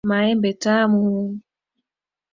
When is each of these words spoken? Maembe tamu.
Maembe 0.09 0.49
tamu. 0.63 1.01